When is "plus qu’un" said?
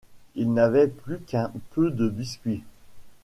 0.87-1.51